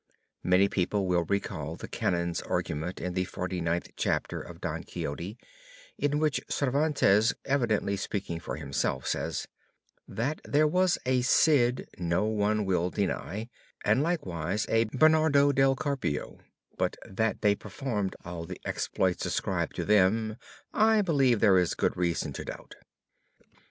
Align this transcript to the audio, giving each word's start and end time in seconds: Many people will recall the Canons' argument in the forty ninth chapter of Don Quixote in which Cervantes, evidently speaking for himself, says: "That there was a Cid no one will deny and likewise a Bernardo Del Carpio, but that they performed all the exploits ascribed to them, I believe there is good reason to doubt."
Many 0.41 0.67
people 0.67 1.05
will 1.05 1.25
recall 1.25 1.75
the 1.75 1.87
Canons' 1.87 2.41
argument 2.41 2.99
in 2.99 3.13
the 3.13 3.23
forty 3.25 3.61
ninth 3.61 3.89
chapter 3.95 4.41
of 4.41 4.59
Don 4.59 4.83
Quixote 4.83 5.37
in 5.95 6.17
which 6.17 6.41
Cervantes, 6.49 7.35
evidently 7.45 7.95
speaking 7.95 8.39
for 8.39 8.55
himself, 8.55 9.05
says: 9.05 9.47
"That 10.07 10.41
there 10.43 10.65
was 10.65 10.97
a 11.05 11.21
Cid 11.21 11.87
no 11.99 12.25
one 12.25 12.65
will 12.65 12.89
deny 12.89 13.47
and 13.85 14.01
likewise 14.01 14.65
a 14.69 14.85
Bernardo 14.85 15.51
Del 15.51 15.75
Carpio, 15.75 16.39
but 16.79 16.95
that 17.05 17.41
they 17.43 17.53
performed 17.53 18.15
all 18.25 18.45
the 18.45 18.59
exploits 18.65 19.27
ascribed 19.27 19.75
to 19.75 19.85
them, 19.85 20.35
I 20.73 21.03
believe 21.03 21.41
there 21.41 21.59
is 21.59 21.75
good 21.75 21.95
reason 21.95 22.33
to 22.33 22.45
doubt." 22.45 22.73